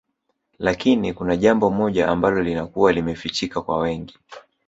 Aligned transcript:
Lakini 0.59 1.13
kuna 1.13 1.35
jambo 1.37 1.69
moja 1.69 2.07
ambalo 2.07 2.43
linakuwa 2.43 2.91
limefichika 2.91 3.61
kwa 3.61 3.77
wengi 3.77 4.17